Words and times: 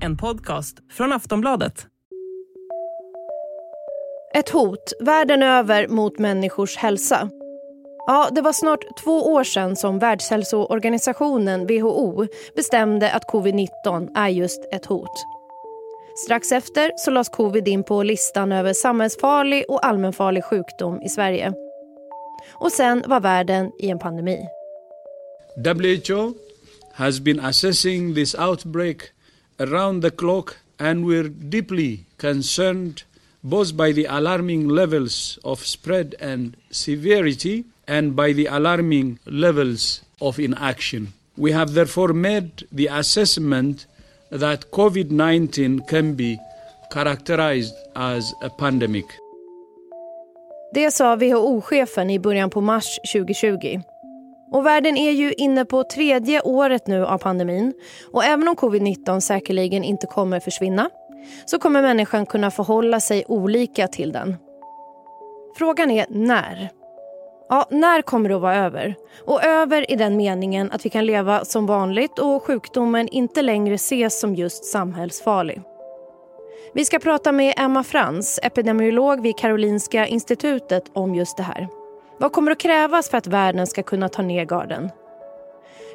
En 0.00 0.16
podcast 0.16 0.78
från 0.90 1.12
Aftonbladet. 1.12 1.86
Ett 4.34 4.48
hot 4.48 4.92
världen 5.00 5.42
över 5.42 5.88
mot 5.88 6.18
människors 6.18 6.76
hälsa. 6.76 7.30
Ja, 8.06 8.28
det 8.32 8.40
var 8.40 8.52
snart 8.52 8.96
två 9.04 9.32
år 9.32 9.44
sedan 9.44 9.76
som 9.76 9.98
Världshälsoorganisationen, 9.98 11.66
WHO, 11.66 12.26
bestämde 12.56 13.12
att 13.12 13.30
covid-19 13.32 14.10
är 14.14 14.28
just 14.28 14.68
ett 14.72 14.86
hot. 14.86 15.24
Strax 16.24 16.52
efter 16.52 16.92
så 16.96 17.10
lades 17.10 17.28
covid 17.28 17.68
in 17.68 17.84
på 17.84 18.02
listan 18.02 18.52
över 18.52 18.72
samhällsfarlig 18.72 19.64
och 19.68 19.86
allmänfarlig 19.86 20.44
sjukdom 20.44 21.02
i 21.02 21.08
Sverige. 21.08 21.52
Och 22.52 22.72
sen 22.72 23.04
var 23.06 23.20
världen 23.20 23.72
i 23.78 23.90
en 23.90 23.98
pandemi. 23.98 24.48
WHO 25.64 26.36
has 26.94 27.20
been 27.20 27.40
assessing 27.40 28.14
this 28.14 28.34
outbreak 28.34 29.10
around 29.58 30.00
the 30.00 30.10
clock 30.10 30.58
and 30.78 31.04
we're 31.04 31.28
deeply 31.28 32.06
concerned 32.16 33.02
both 33.42 33.76
by 33.76 33.92
the 33.92 34.04
alarming 34.04 34.68
levels 34.68 35.38
of 35.44 35.64
spread 35.66 36.14
and 36.20 36.56
severity 36.70 37.64
and 37.86 38.14
by 38.14 38.32
the 38.32 38.46
alarming 38.46 39.18
levels 39.26 40.02
of 40.20 40.38
inaction. 40.38 41.12
We 41.36 41.52
have 41.52 41.72
therefore 41.74 42.12
made 42.12 42.66
the 42.72 42.86
assessment 42.86 43.86
that 44.30 44.70
COVID 44.70 45.10
19 45.10 45.80
can 45.88 46.14
be 46.14 46.38
characterized 46.92 47.74
as 47.94 48.34
a 48.42 48.50
pandemic. 48.50 49.06
Det 50.74 50.90
sa 50.92 51.16
WHO-chefen 51.16 52.10
i 52.10 52.18
början 52.18 52.50
på 52.50 52.60
mars 52.60 52.98
2020. 53.12 53.80
Och 54.50 54.66
världen 54.66 54.96
är 54.96 55.10
ju 55.10 55.32
inne 55.32 55.64
på 55.64 55.84
tredje 55.84 56.40
året 56.40 56.86
nu 56.86 57.06
av 57.06 57.18
pandemin. 57.18 57.74
Och 58.12 58.24
även 58.24 58.48
om 58.48 58.56
covid-19 58.56 59.20
säkerligen 59.20 59.84
inte 59.84 60.06
kommer 60.06 60.40
försvinna 60.40 60.90
så 61.46 61.58
kommer 61.58 61.82
människan 61.82 62.26
kunna 62.26 62.50
förhålla 62.50 63.00
sig 63.00 63.24
olika 63.28 63.88
till 63.88 64.12
den. 64.12 64.36
Frågan 65.56 65.90
är 65.90 66.06
när. 66.08 66.70
Ja, 67.48 67.66
när 67.70 68.02
kommer 68.02 68.28
det 68.28 68.34
att 68.34 68.42
vara 68.42 68.56
över? 68.56 68.94
Och 69.26 69.44
över 69.44 69.90
i 69.90 69.96
den 69.96 70.16
meningen 70.16 70.72
att 70.72 70.86
vi 70.86 70.90
kan 70.90 71.06
leva 71.06 71.44
som 71.44 71.66
vanligt 71.66 72.18
och 72.18 72.42
sjukdomen 72.42 73.08
inte 73.08 73.42
längre 73.42 73.74
ses 73.74 74.20
som 74.20 74.34
just 74.34 74.64
samhällsfarlig. 74.64 75.62
Vi 76.74 76.84
ska 76.84 76.98
prata 76.98 77.32
med 77.32 77.54
Emma 77.56 77.84
Frans, 77.84 78.40
epidemiolog 78.42 79.22
vid 79.22 79.38
Karolinska 79.38 80.06
institutet 80.06 80.84
om 80.92 81.14
just 81.14 81.36
det 81.36 81.42
här. 81.42 81.77
Vad 82.20 82.32
kommer 82.32 82.52
att 82.52 82.60
krävas 82.60 83.10
för 83.10 83.18
att 83.18 83.26
världen 83.26 83.66
ska 83.66 83.82
kunna 83.82 84.08
ta 84.08 84.22
ner 84.22 84.44
garden? 84.44 84.90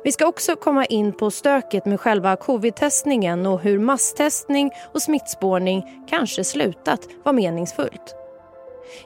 Vi 0.03 0.11
ska 0.11 0.27
också 0.27 0.55
komma 0.55 0.85
in 0.85 1.13
på 1.13 1.31
stöket 1.31 1.85
med 1.85 1.99
själva 1.99 2.35
covid-testningen 2.35 3.45
och 3.45 3.59
hur 3.59 3.79
masstestning 3.79 4.71
och 4.94 5.01
smittspårning 5.01 6.05
kanske 6.09 6.44
slutat 6.44 7.07
vara 7.23 7.33
meningsfullt. 7.33 8.16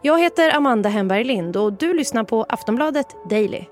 Jag 0.02 0.20
heter 0.20 0.56
Amanda 0.56 0.90
Hemberg 0.90 1.24
Lind 1.24 1.58
och 1.58 1.74
du 1.74 1.94
lyssnar 1.94 2.24
på 2.24 2.46
Aftonbladet 2.50 3.08
Daily. 3.30 3.64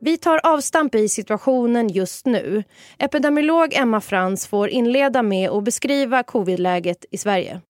Vi 0.00 0.18
tar 0.18 0.40
avstamp 0.42 0.94
i 0.94 1.08
situationen 1.08 1.88
just 1.88 2.26
nu. 2.26 2.64
Epidemiolog 2.98 3.74
Emma 3.74 4.00
Frans 4.00 4.46
får 4.46 4.68
inleda 4.68 5.22
med 5.22 5.50
att 5.50 5.64
beskriva 5.64 6.22
covidläget 6.22 7.04
i 7.10 7.18
Sverige. 7.18 7.60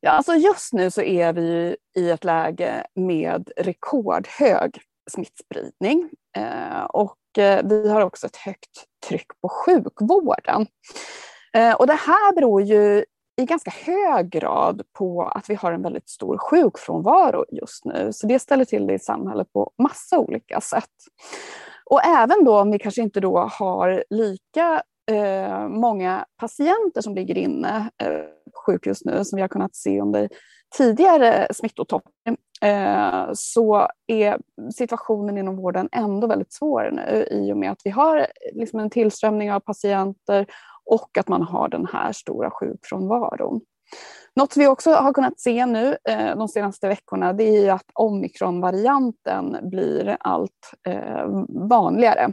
Ja, 0.00 0.10
alltså 0.10 0.34
just 0.34 0.72
nu 0.72 0.90
så 0.90 1.02
är 1.02 1.32
vi 1.32 1.76
i 1.96 2.10
ett 2.10 2.24
läge 2.24 2.86
med 2.94 3.50
rekordhög 3.56 4.80
smittspridning 5.10 6.10
eh, 6.36 6.84
och 6.84 7.38
eh, 7.38 7.60
vi 7.64 7.88
har 7.88 8.00
också 8.00 8.26
ett 8.26 8.36
högt 8.36 8.84
tryck 9.08 9.26
på 9.42 9.48
sjukvården. 9.48 10.66
Eh, 11.52 11.74
och 11.74 11.86
det 11.86 11.94
här 11.94 12.34
beror 12.34 12.62
ju 12.62 13.04
i 13.40 13.44
ganska 13.44 13.70
hög 13.70 14.30
grad 14.30 14.82
på 14.98 15.22
att 15.22 15.50
vi 15.50 15.54
har 15.54 15.72
en 15.72 15.82
väldigt 15.82 16.08
stor 16.08 16.38
sjukfrånvaro 16.38 17.44
just 17.50 17.84
nu. 17.84 18.12
Så 18.12 18.26
det 18.26 18.38
ställer 18.38 18.64
till 18.64 18.86
det 18.86 18.94
i 18.94 18.98
samhället 18.98 19.52
på 19.52 19.72
massa 19.82 20.18
olika 20.18 20.60
sätt. 20.60 20.90
Och 21.84 22.04
även 22.04 22.44
då 22.44 22.60
om 22.60 22.70
vi 22.70 22.78
kanske 22.78 23.02
inte 23.02 23.20
då 23.20 23.38
har 23.38 24.04
lika 24.10 24.82
eh, 25.10 25.68
många 25.68 26.24
patienter 26.36 27.00
som 27.00 27.14
ligger 27.14 27.38
inne 27.38 27.90
eh, 28.02 28.08
på 28.54 28.60
sjukhus 28.66 29.04
nu 29.04 29.24
som 29.24 29.36
vi 29.36 29.42
har 29.42 29.48
kunnat 29.48 29.74
se 29.74 30.00
under 30.00 30.28
tidigare 30.76 31.46
smittotoppar 31.54 32.12
eh, 32.62 33.30
så 33.34 33.88
är 34.06 34.38
situationen 34.74 35.38
inom 35.38 35.56
vården 35.56 35.88
ändå 35.92 36.26
väldigt 36.26 36.52
svår 36.52 36.90
nu 36.92 37.26
i 37.30 37.52
och 37.52 37.56
med 37.56 37.70
att 37.70 37.80
vi 37.84 37.90
har 37.90 38.26
liksom 38.52 38.80
en 38.80 38.90
tillströmning 38.90 39.52
av 39.52 39.60
patienter 39.60 40.46
och 40.84 41.18
att 41.18 41.28
man 41.28 41.42
har 41.42 41.68
den 41.68 41.86
här 41.92 42.12
stora 42.12 42.50
sjukfrånvaron. 42.50 43.60
Något 44.36 44.56
vi 44.56 44.66
också 44.66 44.90
har 44.90 45.12
kunnat 45.12 45.40
se 45.40 45.66
nu 45.66 45.96
eh, 46.04 46.36
de 46.36 46.48
senaste 46.48 46.88
veckorna 46.88 47.32
det 47.32 47.66
är 47.66 47.72
att 47.72 47.86
omikronvarianten 47.94 49.56
blir 49.62 50.16
allt 50.20 50.74
eh, 50.86 51.26
vanligare. 51.48 52.32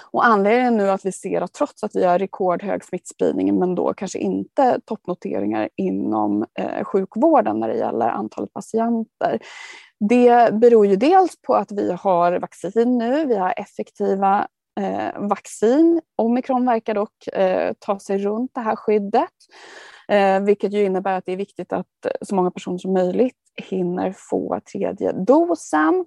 Och 0.00 0.26
anledningen 0.26 0.76
nu 0.76 0.90
att 0.90 1.06
vi 1.06 1.12
ser 1.12 1.40
att 1.40 1.52
trots 1.52 1.84
att 1.84 1.96
vi 1.96 2.04
har 2.04 2.18
rekordhög 2.18 2.84
smittspridning 2.84 3.58
men 3.58 3.74
då 3.74 3.94
kanske 3.94 4.18
inte 4.18 4.80
toppnoteringar 4.84 5.68
inom 5.76 6.46
eh, 6.58 6.84
sjukvården 6.84 7.60
när 7.60 7.68
det 7.68 7.76
gäller 7.76 8.08
antalet 8.08 8.52
patienter. 8.52 9.38
Det 10.00 10.54
beror 10.54 10.86
ju 10.86 10.96
dels 10.96 11.42
på 11.42 11.54
att 11.54 11.72
vi 11.72 11.92
har 11.92 12.38
vaccin 12.38 12.98
nu, 12.98 13.26
vi 13.26 13.36
har 13.36 13.54
effektiva 13.56 14.48
eh, 14.80 15.20
vaccin. 15.28 16.00
Omikron 16.16 16.66
verkar 16.66 16.94
dock 16.94 17.26
eh, 17.26 17.72
ta 17.78 17.98
sig 17.98 18.18
runt 18.18 18.50
det 18.54 18.60
här 18.60 18.76
skyddet. 18.76 19.30
Eh, 20.08 20.40
vilket 20.40 20.72
ju 20.72 20.84
innebär 20.84 21.18
att 21.18 21.24
det 21.26 21.32
är 21.32 21.36
viktigt 21.36 21.72
att 21.72 21.86
så 22.22 22.34
många 22.34 22.50
personer 22.50 22.78
som 22.78 22.92
möjligt 22.92 23.45
hinner 23.56 24.14
få 24.16 24.60
tredje 24.72 25.12
dosen. 25.12 26.04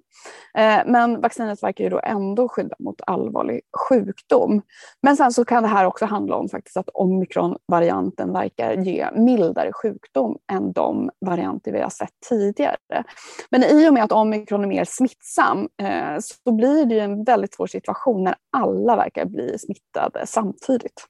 Eh, 0.54 0.80
men 0.86 1.20
vaccinet 1.20 1.62
verkar 1.62 1.84
ju 1.84 1.90
då 1.90 2.00
ändå 2.04 2.48
skydda 2.48 2.76
mot 2.78 3.00
allvarlig 3.06 3.60
sjukdom. 3.88 4.62
Men 5.02 5.16
sen 5.16 5.32
så 5.32 5.44
kan 5.44 5.62
det 5.62 5.68
här 5.68 5.84
också 5.84 6.04
handla 6.04 6.36
om 6.36 6.48
faktiskt 6.48 6.76
att 6.76 6.88
omikronvarianten 6.88 8.32
verkar 8.32 8.72
ge 8.72 9.08
mildare 9.14 9.72
sjukdom 9.72 10.38
än 10.52 10.72
de 10.72 11.10
varianter 11.26 11.72
vi 11.72 11.80
har 11.80 11.90
sett 11.90 12.14
tidigare. 12.28 13.04
Men 13.50 13.64
i 13.64 13.88
och 13.88 13.94
med 13.94 14.04
att 14.04 14.12
omikron 14.12 14.64
är 14.64 14.68
mer 14.68 14.84
smittsam 14.84 15.68
eh, 15.82 16.18
så 16.20 16.52
blir 16.52 16.86
det 16.86 16.94
ju 16.94 17.00
en 17.00 17.24
väldigt 17.24 17.54
svår 17.54 17.66
situation 17.66 18.24
när 18.24 18.34
alla 18.52 18.96
verkar 18.96 19.24
bli 19.24 19.58
smittade 19.58 20.26
samtidigt. 20.26 21.06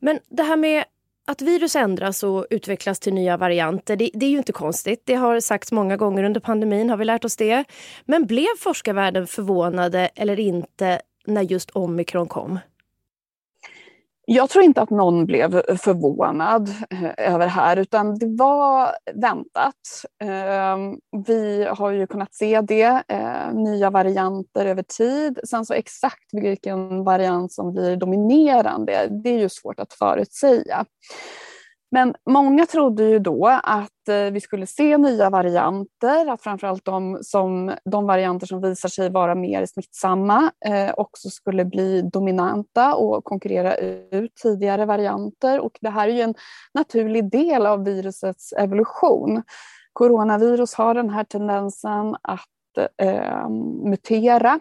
Men 0.00 0.18
det 0.28 0.42
här 0.42 0.56
med 0.56 0.84
att 1.26 1.42
virus 1.42 1.76
ändras 1.76 2.22
och 2.22 2.46
utvecklas 2.50 2.98
till 2.98 3.14
nya 3.14 3.36
varianter, 3.36 3.96
det, 3.96 4.10
det, 4.14 4.26
är 4.26 4.30
ju 4.30 4.38
inte 4.38 4.52
konstigt. 4.52 5.02
Det 5.04 5.14
har 5.14 5.40
sagts 5.40 5.72
många 5.72 5.96
gånger 5.96 6.24
under 6.24 6.40
pandemin, 6.40 6.90
har 6.90 6.96
vi 6.96 7.04
lärt 7.04 7.24
oss 7.24 7.36
det. 7.36 7.64
Men 8.04 8.26
blev 8.26 8.56
forskarvärlden 8.58 9.26
förvånade 9.26 10.10
eller 10.14 10.40
inte 10.40 11.00
när 11.26 11.42
just 11.42 11.70
omikron 11.70 12.28
kom? 12.28 12.58
Jag 14.34 14.50
tror 14.50 14.64
inte 14.64 14.82
att 14.82 14.90
någon 14.90 15.26
blev 15.26 15.56
eh, 15.56 15.76
förvånad 15.76 16.68
eh, 16.90 17.32
över 17.32 17.38
det 17.38 17.50
här 17.50 17.76
utan 17.76 18.18
det 18.18 18.26
var 18.38 18.90
väntat. 19.14 19.74
Ehm, 20.24 20.96
vi 21.26 21.66
har 21.70 21.90
ju 21.90 22.06
kunnat 22.06 22.34
se 22.34 22.60
det, 22.60 23.02
eh, 23.08 23.54
nya 23.54 23.90
varianter 23.90 24.66
över 24.66 24.82
tid. 24.82 25.38
Sen 25.48 25.66
så 25.66 25.74
exakt 25.74 26.28
vilken 26.32 27.04
variant 27.04 27.52
som 27.52 27.72
blir 27.72 27.96
dominerande, 27.96 29.08
det 29.24 29.30
är 29.30 29.38
ju 29.38 29.48
svårt 29.48 29.80
att 29.80 29.92
förutsäga. 29.92 30.84
Men 31.94 32.14
många 32.30 32.66
trodde 32.66 33.04
ju 33.04 33.18
då 33.18 33.46
att 33.62 34.08
eh, 34.08 34.32
vi 34.32 34.40
skulle 34.40 34.66
se 34.66 34.98
nya 34.98 35.30
varianter, 35.30 36.26
att 36.30 36.42
framförallt 36.42 36.84
de, 36.84 37.18
som, 37.22 37.72
de 37.84 38.06
varianter 38.06 38.46
som 38.46 38.60
visar 38.60 38.88
sig 38.88 39.10
vara 39.10 39.34
mer 39.34 39.66
smittsamma 39.66 40.50
eh, 40.66 40.94
också 40.96 41.30
skulle 41.30 41.64
bli 41.64 42.02
dominanta 42.02 42.94
och 42.94 43.24
konkurrera 43.24 43.74
ut 43.76 44.34
tidigare 44.42 44.86
varianter. 44.86 45.60
Och 45.60 45.78
det 45.80 45.90
här 45.90 46.08
är 46.08 46.12
ju 46.12 46.20
en 46.20 46.34
naturlig 46.74 47.30
del 47.30 47.66
av 47.66 47.84
virusets 47.84 48.52
evolution. 48.52 49.42
Coronavirus 49.92 50.74
har 50.74 50.94
den 50.94 51.10
här 51.10 51.24
tendensen 51.24 52.16
att 52.22 52.90
eh, 53.02 53.48
mutera 53.84 54.60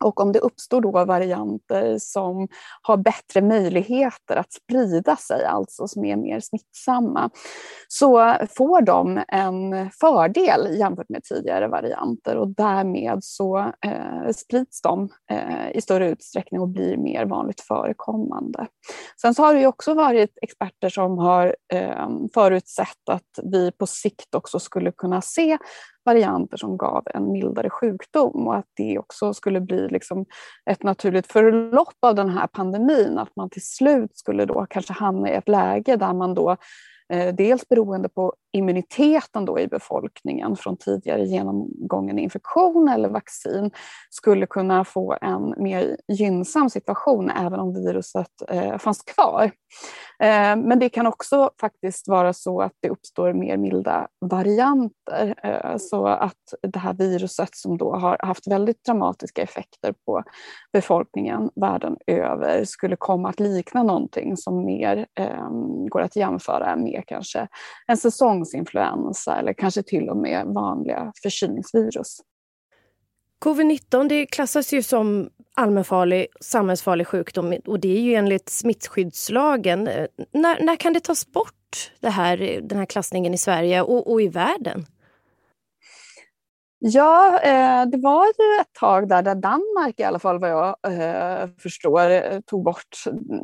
och 0.00 0.20
om 0.20 0.32
det 0.32 0.38
uppstår 0.38 0.80
då 0.80 1.04
varianter 1.04 1.96
som 1.98 2.48
har 2.82 2.96
bättre 2.96 3.40
möjligheter 3.40 4.36
att 4.36 4.52
sprida 4.52 5.16
sig, 5.16 5.44
alltså 5.44 5.88
som 5.88 6.04
är 6.04 6.16
mer 6.16 6.40
smittsamma, 6.40 7.30
så 7.88 8.34
får 8.56 8.80
de 8.80 9.22
en 9.28 9.90
fördel 9.90 10.78
jämfört 10.78 11.08
med 11.08 11.22
tidigare 11.24 11.68
varianter 11.68 12.36
och 12.36 12.48
därmed 12.48 13.18
så 13.22 13.58
eh, 13.58 14.30
sprids 14.36 14.82
de 14.82 15.08
eh, 15.30 15.70
i 15.74 15.80
större 15.80 16.08
utsträckning 16.08 16.60
och 16.60 16.68
blir 16.68 16.96
mer 16.96 17.24
vanligt 17.26 17.60
förekommande. 17.60 18.66
Sen 19.20 19.34
så 19.34 19.42
har 19.42 19.54
det 19.54 19.66
också 19.66 19.94
varit 19.94 20.38
experter 20.42 20.88
som 20.88 21.18
har 21.18 21.56
eh, 21.72 22.08
förutsett 22.34 23.08
att 23.10 23.38
vi 23.42 23.72
på 23.72 23.86
sikt 23.86 24.34
också 24.34 24.58
skulle 24.58 24.92
kunna 24.92 25.20
se 25.20 25.58
varianter 26.04 26.56
som 26.56 26.76
gav 26.76 27.02
en 27.14 27.32
mildare 27.32 27.70
sjukdom 27.70 28.48
och 28.48 28.56
att 28.56 28.68
det 28.76 28.98
också 28.98 29.34
skulle 29.34 29.60
bli 29.60 29.88
liksom 29.88 30.24
ett 30.70 30.82
naturligt 30.82 31.32
förlopp 31.32 31.96
av 32.00 32.14
den 32.14 32.28
här 32.28 32.46
pandemin, 32.46 33.18
att 33.18 33.36
man 33.36 33.50
till 33.50 33.66
slut 33.66 34.18
skulle 34.18 34.44
då 34.44 34.66
kanske 34.70 34.92
hamna 34.92 35.30
i 35.30 35.34
ett 35.34 35.48
läge 35.48 35.96
där 35.96 36.12
man 36.14 36.34
då 36.34 36.56
Eh, 37.12 37.34
dels 37.34 37.68
beroende 37.68 38.08
på 38.08 38.34
immuniteten 38.52 39.44
då 39.44 39.58
i 39.58 39.68
befolkningen 39.68 40.56
från 40.56 40.76
tidigare 40.76 41.24
genomgången 41.24 42.18
infektion 42.18 42.88
eller 42.88 43.08
vaccin 43.08 43.70
skulle 44.10 44.46
kunna 44.46 44.84
få 44.84 45.16
en 45.20 45.54
mer 45.58 45.96
gynnsam 46.08 46.70
situation 46.70 47.30
även 47.30 47.60
om 47.60 47.74
viruset 47.74 48.30
eh, 48.48 48.78
fanns 48.78 49.02
kvar. 49.02 49.44
Eh, 50.22 50.56
men 50.56 50.78
det 50.78 50.88
kan 50.88 51.06
också 51.06 51.50
faktiskt 51.60 52.08
vara 52.08 52.32
så 52.32 52.60
att 52.60 52.72
det 52.80 52.88
uppstår 52.88 53.32
mer 53.32 53.56
milda 53.56 54.08
varianter 54.20 55.34
så 55.78 56.06
att 56.06 56.54
det 56.62 56.78
här 56.78 56.94
viruset 56.94 57.54
som 57.54 57.78
då 57.78 57.94
har 57.94 58.18
haft 58.20 58.46
väldigt 58.46 58.84
dramatiska 58.84 59.42
effekter 59.42 59.94
på 60.06 60.22
befolkningen 60.72 61.50
världen 61.54 61.96
över 62.06 62.64
skulle 62.64 62.96
komma 62.96 63.28
att 63.28 63.40
likna 63.40 63.82
någonting 63.82 64.36
som 64.36 64.64
mer 64.64 65.06
går 65.88 66.00
att 66.00 66.16
jämföra 66.16 66.76
med 66.76 66.93
kanske 67.02 67.48
en 67.86 67.96
säsongsinfluensa 67.96 69.38
eller 69.38 69.52
kanske 69.52 69.82
till 69.82 70.08
och 70.08 70.16
med 70.16 70.46
vanliga 70.46 71.12
förkylningsvirus. 71.22 72.20
Covid-19 73.44 74.08
det 74.08 74.26
klassas 74.26 74.72
ju 74.72 74.82
som 74.82 75.30
allmänfarlig 75.54 76.26
samhällsfarlig 76.40 77.06
sjukdom 77.06 77.54
och 77.66 77.80
det 77.80 77.96
är 77.96 78.00
ju 78.00 78.14
enligt 78.14 78.48
smittskyddslagen. 78.48 79.88
Eh, 79.88 80.06
när, 80.32 80.64
när 80.64 80.76
kan 80.76 80.92
det 80.92 81.00
tas 81.00 81.32
bort, 81.32 81.92
det 82.00 82.10
här, 82.10 82.60
den 82.62 82.78
här 82.78 82.86
klassningen 82.86 83.34
i 83.34 83.38
Sverige 83.38 83.82
och, 83.82 84.12
och 84.12 84.22
i 84.22 84.28
världen? 84.28 84.86
Ja, 86.86 87.40
eh, 87.40 87.86
det 87.86 87.96
var 87.96 88.26
ju 88.26 88.60
ett 88.60 88.72
tag 88.80 89.08
där, 89.08 89.22
där 89.22 89.34
Danmark 89.34 90.00
i 90.00 90.02
alla 90.02 90.18
fall 90.18 90.38
vad 90.38 90.50
jag 90.50 90.76
eh, 90.88 91.48
förstår 91.58 92.10
eh, 92.10 92.40
tog 92.46 92.64
bort 92.64 92.96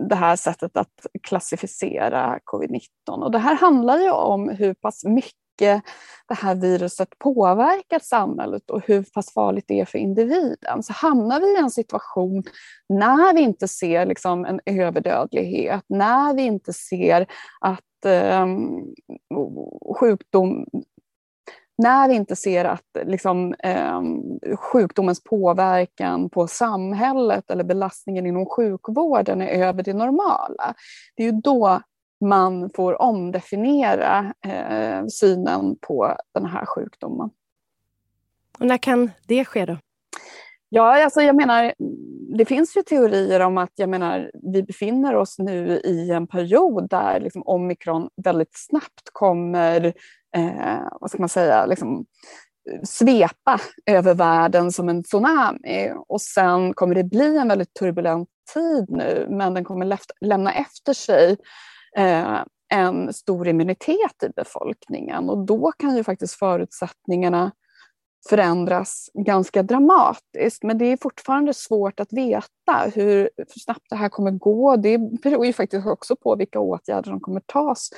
det 0.08 0.14
här 0.14 0.36
sättet 0.36 0.76
att 0.76 1.06
klassificera 1.22 2.38
covid-19. 2.52 3.22
Och 3.24 3.30
det 3.30 3.38
här 3.38 3.56
handlar 3.56 3.98
ju 3.98 4.10
om 4.10 4.48
hur 4.48 4.74
pass 4.74 5.04
mycket 5.04 5.82
det 6.28 6.34
här 6.34 6.54
viruset 6.54 7.08
påverkar 7.18 7.98
samhället 7.98 8.70
och 8.70 8.82
hur 8.86 9.02
pass 9.14 9.32
farligt 9.32 9.64
det 9.68 9.80
är 9.80 9.84
för 9.84 9.98
individen. 9.98 10.82
Så 10.82 10.92
hamnar 10.92 11.40
vi 11.40 11.46
i 11.46 11.58
en 11.58 11.70
situation 11.70 12.42
när 12.88 13.34
vi 13.34 13.40
inte 13.40 13.68
ser 13.68 14.06
liksom 14.06 14.44
en 14.44 14.60
överdödlighet, 14.66 15.84
när 15.88 16.34
vi 16.34 16.42
inte 16.42 16.72
ser 16.72 17.26
att 17.60 18.04
ehm, 18.06 18.68
sjukdom 20.00 20.66
när 21.82 22.08
vi 22.08 22.14
inte 22.14 22.36
ser 22.36 22.64
att 22.64 22.86
liksom, 23.04 23.54
eh, 23.58 24.02
sjukdomens 24.56 25.24
påverkan 25.24 26.30
på 26.30 26.46
samhället 26.46 27.50
eller 27.50 27.64
belastningen 27.64 28.26
inom 28.26 28.46
sjukvården 28.46 29.42
är 29.42 29.66
över 29.66 29.82
det 29.82 29.94
normala, 29.94 30.74
det 31.16 31.22
är 31.22 31.26
ju 31.26 31.40
då 31.40 31.80
man 32.24 32.70
får 32.70 33.02
omdefiniera 33.02 34.34
eh, 34.46 35.06
synen 35.06 35.76
på 35.80 36.16
den 36.34 36.46
här 36.46 36.66
sjukdomen. 36.66 37.30
Och 38.58 38.66
när 38.66 38.78
kan 38.78 39.10
det 39.26 39.44
ske 39.44 39.66
då? 39.66 39.76
Ja, 40.68 41.04
alltså 41.04 41.22
jag 41.22 41.36
menar, 41.36 41.74
det 42.36 42.44
finns 42.44 42.76
ju 42.76 42.82
teorier 42.82 43.40
om 43.40 43.58
att 43.58 43.72
jag 43.74 43.88
menar, 43.88 44.30
vi 44.52 44.62
befinner 44.62 45.16
oss 45.16 45.38
nu 45.38 45.80
i 45.84 46.10
en 46.10 46.26
period 46.26 46.88
där 46.90 47.20
liksom 47.20 47.42
omikron 47.46 48.08
väldigt 48.24 48.52
snabbt 48.52 49.10
kommer 49.12 49.92
eh, 50.36 50.82
vad 51.00 51.10
ska 51.10 51.18
man 51.22 51.28
säga, 51.28 51.66
liksom, 51.66 52.06
svepa 52.84 53.60
över 53.86 54.14
världen 54.14 54.72
som 54.72 54.88
en 54.88 55.02
tsunami. 55.02 55.92
Och 56.08 56.20
sen 56.20 56.74
kommer 56.74 56.94
det 56.94 57.04
bli 57.04 57.36
en 57.38 57.48
väldigt 57.48 57.74
turbulent 57.74 58.28
tid 58.54 58.86
nu, 58.88 59.26
men 59.30 59.54
den 59.54 59.64
kommer 59.64 59.98
lämna 60.20 60.52
efter 60.52 60.92
sig 60.92 61.36
eh, 61.96 62.38
en 62.72 63.12
stor 63.12 63.48
immunitet 63.48 64.22
i 64.22 64.28
befolkningen 64.36 65.30
och 65.30 65.46
då 65.46 65.72
kan 65.72 65.96
ju 65.96 66.04
faktiskt 66.04 66.34
förutsättningarna 66.34 67.52
förändras 68.28 69.10
ganska 69.14 69.62
dramatiskt. 69.62 70.62
Men 70.62 70.78
det 70.78 70.84
är 70.84 70.96
fortfarande 70.96 71.54
svårt 71.54 72.00
att 72.00 72.12
veta 72.12 72.90
hur 72.94 73.30
snabbt 73.64 73.86
det 73.90 73.96
här 73.96 74.08
kommer 74.08 74.30
gå. 74.30 74.76
Det 74.76 74.98
beror 74.98 75.46
ju 75.46 75.52
faktiskt 75.52 75.86
också 75.86 76.16
på 76.16 76.36
vilka 76.36 76.60
åtgärder 76.60 77.10
som 77.10 77.20
kommer 77.20 77.40
tas 77.40 77.90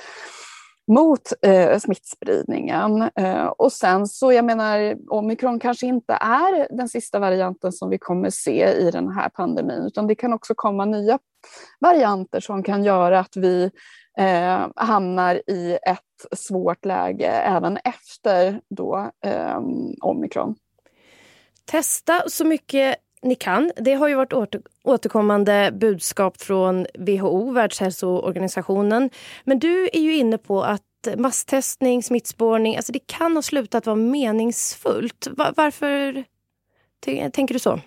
mot 0.87 1.33
eh, 1.41 1.79
smittspridningen. 1.79 3.09
Eh, 3.15 3.45
och 3.45 3.71
sen 3.71 4.07
så, 4.07 4.33
jag 4.33 4.45
menar, 4.45 4.97
omikron 5.09 5.59
kanske 5.59 5.85
inte 5.85 6.13
är 6.13 6.77
den 6.77 6.89
sista 6.89 7.19
varianten 7.19 7.71
som 7.71 7.89
vi 7.89 7.97
kommer 7.97 8.29
se 8.29 8.67
i 8.67 8.91
den 8.91 9.11
här 9.11 9.29
pandemin, 9.29 9.83
utan 9.85 10.07
det 10.07 10.15
kan 10.15 10.33
också 10.33 10.53
komma 10.55 10.85
nya 10.85 11.19
varianter 11.79 12.39
som 12.39 12.63
kan 12.63 12.83
göra 12.83 13.19
att 13.19 13.37
vi 13.37 13.71
eh, 14.17 14.67
hamnar 14.75 15.35
i 15.47 15.77
ett 15.87 16.39
svårt 16.39 16.85
läge 16.85 17.27
även 17.27 17.77
efter 17.83 18.61
då, 18.69 19.11
eh, 19.25 19.59
omikron. 20.01 20.55
Testa 21.65 22.23
så 22.27 22.45
mycket 22.45 22.95
ni 23.23 23.35
kan. 23.35 23.71
Det 23.75 23.93
har 23.93 24.07
ju 24.07 24.15
varit 24.15 24.55
återkommande 24.83 25.71
budskap 25.73 26.41
från 26.41 26.85
WHO, 26.99 27.51
Världshälsoorganisationen. 27.51 29.09
Men 29.43 29.59
du 29.59 29.89
är 29.93 29.99
ju 29.99 30.15
inne 30.15 30.37
på 30.37 30.63
att 30.63 30.81
masstestning, 31.17 32.03
smittspårning, 32.03 32.75
alltså 32.75 32.91
det 32.91 33.07
kan 33.07 33.35
ha 33.35 33.41
slutat 33.41 33.85
vara 33.85 33.95
meningsfullt. 33.95 35.27
Varför 35.55 36.23
tänker 37.31 37.53
du 37.53 37.59
så? 37.59 37.79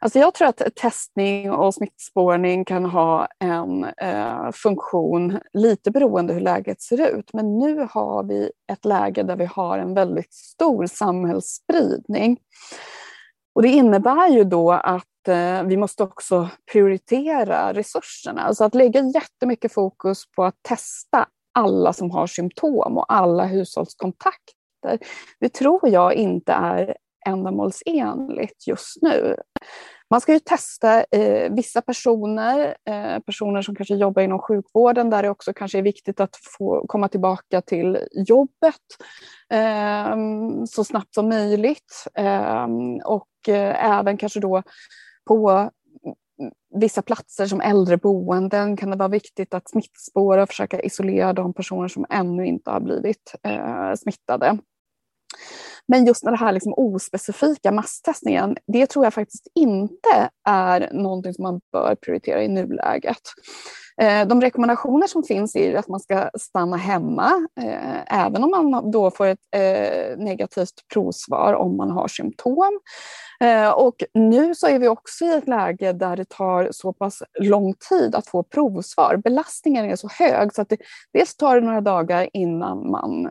Alltså 0.00 0.18
jag 0.18 0.34
tror 0.34 0.48
att 0.48 0.62
testning 0.76 1.50
och 1.50 1.74
smittspårning 1.74 2.64
kan 2.64 2.84
ha 2.84 3.28
en 3.38 3.84
eh, 3.84 4.50
funktion 4.52 5.38
lite 5.52 5.90
beroende 5.90 6.34
hur 6.34 6.40
läget 6.40 6.82
ser 6.82 7.18
ut. 7.18 7.32
Men 7.32 7.58
nu 7.58 7.88
har 7.90 8.24
vi 8.24 8.50
ett 8.72 8.84
läge 8.84 9.22
där 9.22 9.36
vi 9.36 9.44
har 9.44 9.78
en 9.78 9.94
väldigt 9.94 10.34
stor 10.34 10.86
samhällsspridning. 10.86 12.38
Och 13.58 13.62
det 13.62 13.68
innebär 13.68 14.28
ju 14.28 14.44
då 14.44 14.72
att 14.72 15.28
eh, 15.28 15.62
vi 15.62 15.76
måste 15.76 16.02
också 16.02 16.48
prioritera 16.72 17.72
resurserna. 17.72 18.42
Alltså 18.42 18.64
att 18.64 18.74
lägga 18.74 19.00
jättemycket 19.00 19.72
fokus 19.72 20.22
på 20.36 20.44
att 20.44 20.54
testa 20.62 21.26
alla 21.54 21.92
som 21.92 22.10
har 22.10 22.26
symptom 22.26 22.98
och 22.98 23.12
alla 23.12 23.44
hushållskontakter. 23.44 24.98
Det 25.40 25.48
tror 25.48 25.88
jag 25.88 26.14
inte 26.14 26.52
är 26.52 26.96
ändamålsenligt 27.26 28.66
just 28.66 29.02
nu. 29.02 29.36
Man 30.10 30.20
ska 30.20 30.32
ju 30.32 30.38
testa 30.38 31.04
eh, 31.10 31.52
vissa 31.52 31.82
personer, 31.82 32.76
eh, 32.84 33.18
personer 33.18 33.62
som 33.62 33.74
kanske 33.74 33.94
jobbar 33.94 34.22
inom 34.22 34.38
sjukvården 34.38 35.10
där 35.10 35.22
det 35.22 35.30
också 35.30 35.52
kanske 35.52 35.78
är 35.78 35.82
viktigt 35.82 36.20
att 36.20 36.36
få 36.58 36.86
komma 36.86 37.08
tillbaka 37.08 37.60
till 37.60 37.98
jobbet 38.12 38.84
eh, 39.52 40.16
så 40.68 40.84
snabbt 40.84 41.14
som 41.14 41.28
möjligt. 41.28 42.04
Ehm, 42.14 42.96
och 43.04 43.48
eh, 43.48 43.98
även 43.98 44.16
kanske 44.16 44.40
då 44.40 44.62
på 45.26 45.70
vissa 46.74 47.02
platser 47.02 47.46
som 47.46 47.60
äldreboenden 47.60 48.76
kan 48.76 48.90
det 48.90 48.96
vara 48.96 49.08
viktigt 49.08 49.54
att 49.54 49.70
smittspåra 49.70 50.42
och 50.42 50.48
försöka 50.48 50.80
isolera 50.80 51.32
de 51.32 51.54
personer 51.54 51.88
som 51.88 52.06
ännu 52.10 52.46
inte 52.46 52.70
har 52.70 52.80
blivit 52.80 53.34
eh, 53.42 53.94
smittade. 53.94 54.58
Men 55.88 56.06
just 56.06 56.24
den 56.24 56.36
här 56.36 56.52
liksom 56.52 56.74
ospecifika 56.76 57.72
masstestningen, 57.72 58.56
det 58.66 58.86
tror 58.86 59.06
jag 59.06 59.14
faktiskt 59.14 59.46
inte 59.54 60.30
är 60.48 60.92
någonting 60.92 61.34
som 61.34 61.42
man 61.42 61.60
bör 61.72 61.94
prioritera 61.94 62.42
i 62.42 62.48
nuläget. 62.48 63.22
Eh, 64.00 64.26
de 64.26 64.40
rekommendationer 64.40 65.06
som 65.06 65.22
finns 65.22 65.56
är 65.56 65.74
att 65.74 65.88
man 65.88 66.00
ska 66.00 66.30
stanna 66.38 66.76
hemma, 66.76 67.48
eh, 67.60 68.24
även 68.24 68.44
om 68.44 68.50
man 68.50 68.90
då 68.90 69.10
får 69.10 69.26
ett 69.26 69.38
eh, 69.56 70.18
negativt 70.18 70.74
provsvar 70.92 71.54
om 71.54 71.76
man 71.76 71.90
har 71.90 72.08
symptom. 72.08 72.80
Och 73.74 73.94
nu 74.14 74.54
så 74.54 74.66
är 74.66 74.78
vi 74.78 74.88
också 74.88 75.24
i 75.24 75.34
ett 75.34 75.48
läge 75.48 75.92
där 75.92 76.16
det 76.16 76.28
tar 76.28 76.68
så 76.70 76.92
pass 76.92 77.22
lång 77.40 77.74
tid 77.88 78.14
att 78.14 78.26
få 78.26 78.42
provsvar. 78.42 79.16
Belastningen 79.16 79.84
är 79.84 79.96
så 79.96 80.08
hög 80.08 80.54
så 80.54 80.62
att 80.62 80.68
det 80.68 80.76
dels 81.12 81.36
tar 81.36 81.54
det 81.54 81.66
några 81.66 81.80
dagar 81.80 82.28
innan 82.32 82.90
man 82.90 83.30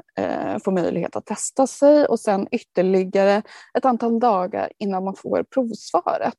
får 0.63 0.71
möjlighet 0.71 1.15
att 1.15 1.25
testa 1.25 1.67
sig 1.67 2.05
och 2.05 2.19
sen 2.19 2.47
ytterligare 2.51 3.41
ett 3.77 3.86
antal 3.86 4.19
dagar 4.19 4.71
innan 4.79 5.03
man 5.03 5.15
får 5.15 5.43
provsvaret. 5.53 6.36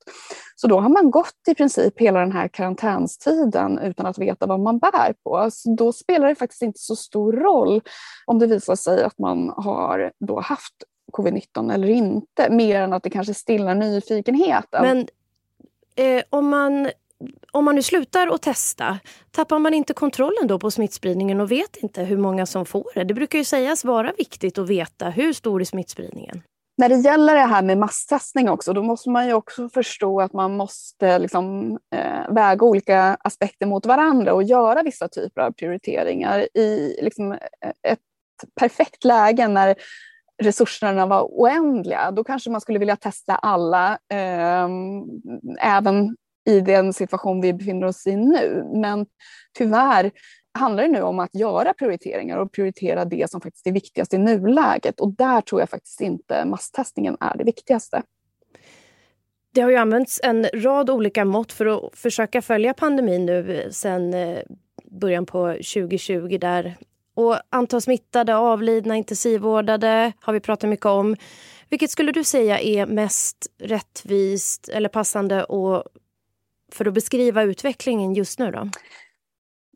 Så 0.56 0.66
då 0.66 0.80
har 0.80 0.88
man 0.88 1.10
gått 1.10 1.48
i 1.48 1.54
princip 1.54 2.00
hela 2.00 2.20
den 2.20 2.32
här 2.32 2.48
karantänstiden 2.48 3.78
utan 3.78 4.06
att 4.06 4.17
veta 4.18 4.46
vad 4.46 4.60
man 4.60 4.78
bär 4.78 5.14
på. 5.24 5.48
Så 5.52 5.74
då 5.74 5.92
spelar 5.92 6.28
det 6.28 6.34
faktiskt 6.34 6.62
inte 6.62 6.80
så 6.80 6.96
stor 6.96 7.32
roll 7.32 7.80
om 8.26 8.38
det 8.38 8.46
visar 8.46 8.76
sig 8.76 9.04
att 9.04 9.18
man 9.18 9.48
har 9.56 10.12
då 10.18 10.40
haft 10.40 10.74
covid-19 11.12 11.74
eller 11.74 11.88
inte, 11.88 12.50
mer 12.50 12.80
än 12.80 12.92
att 12.92 13.02
det 13.02 13.10
kanske 13.10 13.34
stillar 13.34 13.74
nyfikenheten. 13.74 14.82
Men 14.82 15.08
eh, 15.96 16.22
om 16.30 16.48
man 16.48 16.88
om 17.52 17.64
man 17.64 17.74
nu 17.74 17.82
slutar 17.82 18.26
att 18.26 18.42
testa, 18.42 18.98
tappar 19.30 19.58
man 19.58 19.74
inte 19.74 19.94
kontrollen 19.94 20.46
då 20.46 20.58
på 20.58 20.70
smittspridningen 20.70 21.40
och 21.40 21.50
vet 21.50 21.76
inte 21.76 22.02
hur 22.02 22.16
många 22.16 22.46
som 22.46 22.66
får 22.66 22.90
det? 22.94 23.04
Det 23.04 23.14
brukar 23.14 23.38
ju 23.38 23.44
sägas 23.44 23.84
vara 23.84 24.12
viktigt 24.18 24.58
att 24.58 24.68
veta 24.68 25.10
hur 25.10 25.32
stor 25.32 25.60
är 25.60 25.64
smittspridningen? 25.64 26.42
När 26.78 26.88
det 26.88 26.94
gäller 26.94 27.34
det 27.34 27.40
här 27.40 27.62
med 27.62 27.78
masstestning 27.78 28.48
också, 28.48 28.72
då 28.72 28.82
måste 28.82 29.10
man 29.10 29.26
ju 29.26 29.32
också 29.32 29.68
förstå 29.68 30.20
att 30.20 30.32
man 30.32 30.56
måste 30.56 31.18
liksom, 31.18 31.78
eh, 31.94 32.34
väga 32.34 32.66
olika 32.66 33.16
aspekter 33.20 33.66
mot 33.66 33.86
varandra 33.86 34.34
och 34.34 34.42
göra 34.42 34.82
vissa 34.82 35.08
typer 35.08 35.40
av 35.40 35.52
prioriteringar 35.52 36.56
i 36.56 36.98
liksom, 37.02 37.32
eh, 37.32 37.72
ett 37.82 37.98
perfekt 38.60 39.04
läge 39.04 39.48
när 39.48 39.74
resurserna 40.42 41.06
var 41.06 41.22
oändliga. 41.22 42.10
Då 42.10 42.24
kanske 42.24 42.50
man 42.50 42.60
skulle 42.60 42.78
vilja 42.78 42.96
testa 42.96 43.34
alla, 43.34 43.98
eh, 44.12 44.68
även 45.60 46.16
i 46.48 46.60
den 46.60 46.92
situation 46.92 47.40
vi 47.40 47.52
befinner 47.52 47.86
oss 47.86 48.06
i 48.06 48.16
nu. 48.16 48.70
Men 48.74 49.06
tyvärr 49.58 50.10
handlar 50.58 50.82
det 50.82 50.88
nu 50.88 51.02
om 51.02 51.18
att 51.18 51.34
göra 51.34 51.74
prioriteringar 51.74 52.38
och 52.38 52.52
prioritera 52.52 53.04
det 53.04 53.30
som 53.30 53.40
faktiskt 53.40 53.66
är 53.66 53.72
viktigast 53.72 54.14
i 54.14 54.18
nuläget. 54.18 55.00
Och 55.00 55.12
där 55.12 55.40
tror 55.40 55.60
jag 55.60 55.70
faktiskt 55.70 56.00
inte 56.00 56.44
masstestningen 56.44 57.16
är 57.20 57.38
det 57.38 57.44
viktigaste. 57.44 58.02
Det 59.54 59.60
har 59.60 59.70
ju 59.70 59.76
använts 59.76 60.20
en 60.22 60.46
rad 60.54 60.90
olika 60.90 61.24
mått 61.24 61.52
för 61.52 61.66
att 61.66 61.98
försöka 61.98 62.42
följa 62.42 62.74
pandemin 62.74 63.26
nu 63.26 63.68
sen 63.70 64.14
eh, 64.14 64.38
början 64.90 65.26
på 65.26 65.52
2020 65.52 66.38
där 66.40 66.76
och 67.14 67.36
antal 67.50 67.80
smittade, 67.80 68.36
avlidna, 68.36 68.96
intensivvårdade 68.96 70.12
har 70.20 70.32
vi 70.32 70.40
pratat 70.40 70.70
mycket 70.70 70.86
om. 70.86 71.16
Vilket 71.68 71.90
skulle 71.90 72.12
du 72.12 72.24
säga 72.24 72.60
är 72.60 72.86
mest 72.86 73.46
rättvist 73.58 74.68
eller 74.68 74.88
passande 74.88 75.44
att 75.44 75.82
för 76.72 76.86
att 76.86 76.94
beskriva 76.94 77.42
utvecklingen 77.42 78.14
just 78.14 78.38
nu? 78.38 78.50
då? 78.50 78.68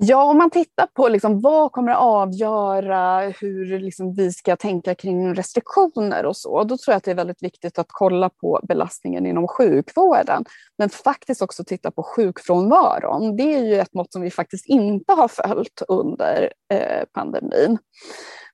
Ja, 0.04 0.24
om 0.24 0.38
man 0.38 0.50
tittar 0.50 0.86
på 0.86 1.08
liksom, 1.08 1.40
vad 1.40 1.72
kommer 1.72 1.92
att 1.92 1.98
avgöra 1.98 3.20
hur 3.40 3.80
liksom, 3.80 4.14
vi 4.14 4.32
ska 4.32 4.56
tänka 4.56 4.94
kring 4.94 5.34
restriktioner 5.34 6.26
och 6.26 6.36
så, 6.36 6.64
då 6.64 6.78
tror 6.78 6.92
jag 6.92 6.96
att 6.96 7.04
det 7.04 7.10
är 7.10 7.14
väldigt 7.14 7.42
viktigt 7.42 7.78
att 7.78 7.86
kolla 7.88 8.28
på 8.28 8.60
belastningen 8.68 9.26
inom 9.26 9.48
sjukvården, 9.48 10.44
men 10.78 10.90
faktiskt 10.90 11.42
också 11.42 11.64
titta 11.64 11.90
på 11.90 12.02
sjukfrånvaron. 12.02 13.36
Det 13.36 13.54
är 13.54 13.64
ju 13.64 13.78
ett 13.78 13.94
mått 13.94 14.12
som 14.12 14.22
vi 14.22 14.30
faktiskt 14.30 14.66
inte 14.66 15.12
har 15.12 15.28
följt 15.28 15.82
under 15.88 16.52
eh, 16.72 17.04
pandemin. 17.12 17.78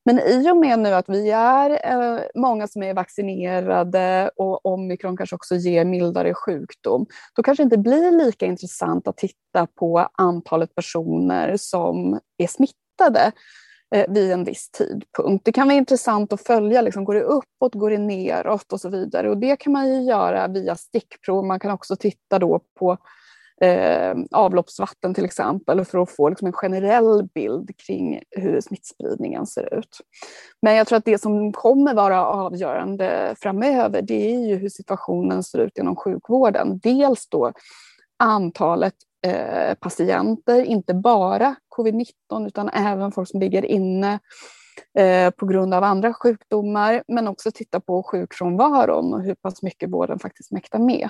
Men 0.09 0.19
i 0.19 0.51
och 0.51 0.57
med 0.57 0.79
nu 0.79 0.95
att 0.95 1.09
vi 1.09 1.31
är 1.31 1.71
eh, 1.71 2.21
många 2.35 2.69
som 2.69 2.83
är 2.83 2.95
vaccinerade 2.95 4.31
och 4.37 4.67
omikron 4.67 5.17
kanske 5.17 5.37
också 5.37 5.55
ger 5.55 5.85
mildare 5.85 6.35
sjukdom, 6.35 7.07
då 7.35 7.43
kanske 7.43 7.63
det 7.63 7.65
inte 7.65 7.79
blir 7.79 8.25
lika 8.25 8.47
intressant 8.47 9.09
att 9.09 9.17
titta 9.17 9.67
på 9.67 10.09
antalet 10.13 10.75
personer 10.75 11.57
som 11.57 12.21
är 12.37 12.47
smittade 12.47 13.33
eh, 13.95 14.05
vid 14.09 14.33
en 14.33 14.45
viss 14.45 14.71
tidpunkt. 14.71 15.45
Det 15.45 15.53
kan 15.53 15.69
vara 15.69 15.79
intressant 15.79 16.33
att 16.33 16.47
följa, 16.47 16.83
liksom, 16.83 17.05
går 17.05 17.15
det 17.15 17.23
uppåt, 17.23 17.75
går 17.75 17.91
det 17.91 17.99
neråt 17.99 18.73
och 18.73 18.81
så 18.81 18.89
vidare. 18.89 19.31
Och 19.31 19.39
det 19.39 19.57
kan 19.57 19.73
man 19.73 19.89
ju 19.89 20.03
göra 20.03 20.49
via 20.49 20.77
stickprov. 20.77 21.45
Man 21.45 21.61
kan 21.61 21.71
också 21.71 21.97
titta 21.97 22.39
då 22.39 22.61
på 22.79 22.99
eh, 23.61 24.15
avloppsvatten 24.31 25.15
till 25.15 25.25
exempel 25.25 25.85
för 25.85 25.99
att 25.99 26.11
få 26.11 26.29
liksom 26.29 26.47
en 26.47 26.53
generell 26.53 27.29
bild 27.35 27.71
kring 27.87 28.23
hur 28.31 28.61
smittspridningen 28.61 29.47
ser 29.47 29.75
ut. 29.75 30.01
Men 30.63 30.75
jag 30.75 30.87
tror 30.87 30.97
att 30.97 31.05
det 31.05 31.19
som 31.19 31.53
kommer 31.53 31.95
vara 31.95 32.27
avgörande 32.27 33.35
framöver 33.39 34.03
det 34.03 34.35
är 34.35 34.47
ju 34.47 34.57
hur 34.57 34.69
situationen 34.69 35.43
ser 35.43 35.59
ut 35.59 35.79
inom 35.79 35.97
sjukvården. 35.97 36.79
Dels 36.79 37.29
då 37.29 37.53
antalet 38.17 38.95
eh, 39.27 39.75
patienter, 39.75 40.63
inte 40.63 40.95
bara 40.95 41.55
covid-19 41.77 42.47
utan 42.47 42.69
även 42.69 43.13
folk 43.13 43.29
som 43.29 43.41
ligger 43.41 43.65
inne 43.65 44.19
eh, 44.99 45.31
på 45.31 45.47
grund 45.47 45.75
av 45.75 45.85
andra 45.85 46.15
sjukdomar, 46.15 47.03
men 47.09 47.29
också 47.29 47.51
titta 47.51 47.81
på 47.81 48.03
sjukfrånvaron 48.03 49.15
och 49.15 49.23
hur 49.23 49.35
pass 49.35 49.63
mycket 49.63 49.91
vården 49.91 50.19
faktiskt 50.19 50.53
mäktar 50.53 50.79
med. 50.79 51.09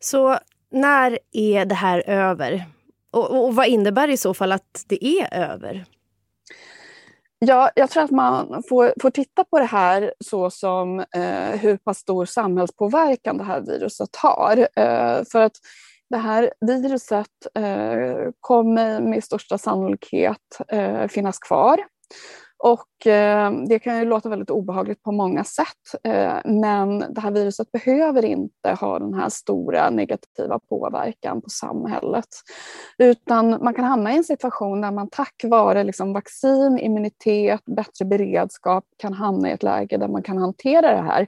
Så 0.00 0.38
när 0.74 1.18
är 1.32 1.64
det 1.64 1.74
här 1.74 2.08
över? 2.08 2.64
Och, 3.12 3.44
och 3.44 3.54
vad 3.54 3.66
innebär 3.66 4.06
det 4.06 4.12
i 4.12 4.16
så 4.16 4.34
fall 4.34 4.52
att 4.52 4.84
det 4.88 5.04
är 5.04 5.34
över? 5.34 5.84
Ja, 7.38 7.70
jag 7.74 7.90
tror 7.90 8.02
att 8.02 8.10
man 8.10 8.62
får, 8.68 8.94
får 9.00 9.10
titta 9.10 9.44
på 9.44 9.58
det 9.58 9.64
här 9.64 10.14
så 10.24 10.50
som 10.50 11.00
eh, 11.00 11.60
hur 11.60 11.76
pass 11.76 11.98
stor 11.98 12.24
samhällspåverkan 12.26 13.38
det 13.38 13.44
här 13.44 13.60
viruset 13.60 14.16
har. 14.16 14.68
Eh, 14.76 15.24
för 15.32 15.40
att 15.40 15.52
det 16.10 16.16
här 16.16 16.52
viruset 16.60 17.26
eh, 17.54 18.30
kommer 18.40 19.00
med 19.00 19.24
största 19.24 19.58
sannolikhet 19.58 20.58
eh, 20.68 21.06
finnas 21.06 21.38
kvar. 21.38 21.78
Och 22.64 23.06
eh, 23.06 23.52
det 23.68 23.78
kan 23.78 23.98
ju 23.98 24.04
låta 24.04 24.28
väldigt 24.28 24.50
obehagligt 24.50 25.02
på 25.02 25.12
många 25.12 25.44
sätt, 25.44 26.04
eh, 26.04 26.36
men 26.44 26.98
det 26.98 27.20
här 27.20 27.30
viruset 27.30 27.72
behöver 27.72 28.24
inte 28.24 28.70
ha 28.80 28.98
den 28.98 29.14
här 29.14 29.28
stora 29.28 29.90
negativa 29.90 30.58
påverkan 30.58 31.42
på 31.42 31.50
samhället. 31.50 32.28
Utan 32.98 33.50
man 33.50 33.74
kan 33.74 33.84
hamna 33.84 34.12
i 34.12 34.16
en 34.16 34.24
situation 34.24 34.80
där 34.80 34.90
man 34.90 35.08
tack 35.10 35.34
vare 35.44 35.84
liksom 35.84 36.12
vaccin, 36.12 36.78
immunitet, 36.78 37.60
bättre 37.64 38.04
beredskap 38.04 38.84
kan 38.98 39.12
hamna 39.12 39.50
i 39.50 39.52
ett 39.52 39.62
läge 39.62 39.96
där 39.96 40.08
man 40.08 40.22
kan 40.22 40.38
hantera 40.38 40.94
det 40.94 41.02
här 41.02 41.26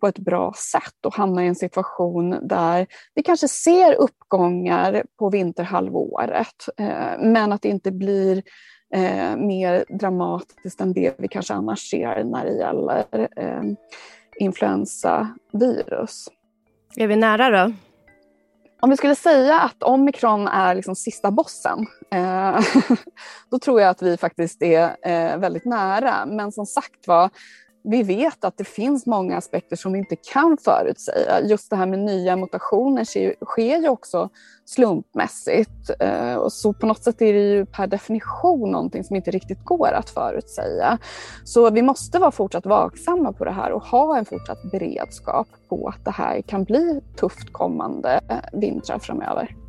på 0.00 0.06
ett 0.06 0.18
bra 0.18 0.52
sätt 0.72 1.06
och 1.06 1.14
hamna 1.14 1.44
i 1.44 1.48
en 1.48 1.54
situation 1.54 2.48
där 2.48 2.86
vi 3.14 3.22
kanske 3.22 3.48
ser 3.48 3.94
uppgångar 3.94 5.04
på 5.18 5.30
vinterhalvåret, 5.30 6.68
eh, 6.76 7.18
men 7.18 7.52
att 7.52 7.62
det 7.62 7.68
inte 7.68 7.92
blir 7.92 8.42
eh, 8.92 9.36
mer 9.36 9.84
dramatiskt 9.88 10.80
än 10.80 10.92
det 10.92 11.14
vi 11.18 11.28
kanske 11.28 11.54
annars 11.54 11.90
ser 11.90 12.24
när 12.24 12.44
det 12.44 12.52
gäller 12.52 13.28
eh, 13.36 13.62
influensavirus. 14.38 16.28
Är 16.96 17.06
vi 17.06 17.16
nära 17.16 17.50
då? 17.50 17.72
Om 18.80 18.90
vi 18.90 18.96
skulle 18.96 19.14
säga 19.14 19.60
att 19.60 19.82
omikron 19.82 20.48
är 20.48 20.74
liksom 20.74 20.96
sista 20.96 21.30
bossen, 21.30 21.86
eh, 22.10 22.60
då 23.50 23.58
tror 23.58 23.80
jag 23.80 23.90
att 23.90 24.02
vi 24.02 24.16
faktiskt 24.16 24.62
är 24.62 24.96
eh, 25.02 25.38
väldigt 25.38 25.64
nära. 25.64 26.26
Men 26.26 26.52
som 26.52 26.66
sagt 26.66 27.06
var, 27.06 27.30
vi 27.84 28.02
vet 28.02 28.44
att 28.44 28.56
det 28.56 28.64
finns 28.64 29.06
många 29.06 29.36
aspekter 29.36 29.76
som 29.76 29.92
vi 29.92 29.98
inte 29.98 30.16
kan 30.16 30.56
förutsäga. 30.64 31.40
Just 31.40 31.70
det 31.70 31.76
här 31.76 31.86
med 31.86 31.98
nya 31.98 32.36
mutationer 32.36 33.04
sker 33.44 33.78
ju 33.78 33.88
också 33.88 34.28
slumpmässigt. 34.64 35.90
Eh, 36.00 36.48
så 36.48 36.72
på 36.72 36.86
något 36.86 37.02
sätt 37.02 37.22
är 37.22 37.32
det 37.32 37.40
ju 37.40 37.66
per 37.66 37.86
definition 37.86 38.70
någonting 38.70 39.04
som 39.04 39.16
inte 39.16 39.30
riktigt 39.30 39.64
går 39.64 39.92
att 39.92 40.10
förutsäga. 40.10 40.98
Så 41.44 41.70
vi 41.70 41.82
måste 41.82 42.18
vara 42.18 42.30
fortsatt 42.30 42.66
vaksamma 42.66 43.32
på 43.32 43.44
det 43.44 43.50
här 43.50 43.72
och 43.72 43.82
ha 43.82 44.18
en 44.18 44.24
fortsatt 44.24 44.62
beredskap 44.70 45.48
på 45.68 45.88
att 45.88 46.04
det 46.04 46.10
här 46.10 46.40
kan 46.40 46.64
bli 46.64 47.00
tufft 47.16 47.52
kommande 47.52 48.20
vintrar 48.52 48.98
framöver. 48.98 49.61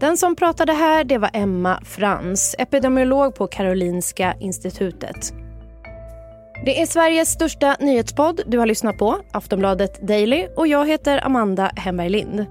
Den 0.00 0.16
som 0.16 0.36
pratade 0.36 0.72
här 0.72 1.04
det 1.04 1.18
var 1.18 1.30
Emma 1.32 1.80
Frans, 1.84 2.54
epidemiolog 2.58 3.34
på 3.34 3.46
Karolinska 3.46 4.34
institutet. 4.40 5.32
Det 6.64 6.82
är 6.82 6.86
Sveriges 6.86 7.28
största 7.28 7.76
nyhetspodd 7.80 8.40
du 8.46 8.58
har 8.58 8.66
lyssnat 8.66 8.98
på, 8.98 9.20
Aftonbladet 9.32 10.08
Daily 10.08 10.46
och 10.56 10.66
jag 10.66 10.88
heter 10.88 11.26
Amanda 11.26 11.70
Hemberg 11.76 12.08
Lind. 12.08 12.46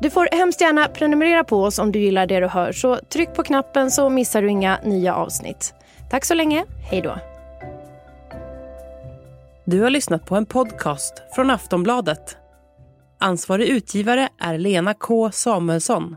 Du 0.00 0.10
får 0.10 0.28
hemskt 0.32 0.60
gärna 0.60 0.88
prenumerera 0.88 1.44
på 1.44 1.62
oss 1.62 1.78
om 1.78 1.92
du 1.92 1.98
gillar 1.98 2.26
det 2.26 2.40
du 2.40 2.46
hör 2.46 2.72
så 2.72 2.96
tryck 2.96 3.34
på 3.34 3.42
knappen 3.42 3.90
så 3.90 4.08
missar 4.08 4.42
du 4.42 4.50
inga 4.50 4.78
nya 4.84 5.14
avsnitt. 5.14 5.74
Tack 6.10 6.24
så 6.24 6.34
länge, 6.34 6.64
hej 6.90 7.00
då. 7.00 7.18
Du 9.64 9.80
har 9.80 9.90
lyssnat 9.90 10.26
på 10.26 10.36
en 10.36 10.46
podcast 10.46 11.22
från 11.34 11.50
Aftonbladet. 11.50 12.36
Ansvarig 13.18 13.68
utgivare 13.68 14.28
är 14.40 14.58
Lena 14.58 14.94
K 14.94 15.30
Samuelsson. 15.32 16.16